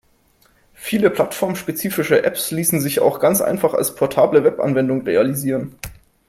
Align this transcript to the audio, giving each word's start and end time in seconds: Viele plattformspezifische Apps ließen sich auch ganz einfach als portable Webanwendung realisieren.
Viele 0.73 1.11
plattformspezifische 1.11 2.23
Apps 2.23 2.49
ließen 2.49 2.81
sich 2.81 3.01
auch 3.01 3.19
ganz 3.19 3.39
einfach 3.39 3.75
als 3.75 3.93
portable 3.93 4.43
Webanwendung 4.43 5.03
realisieren. 5.03 5.75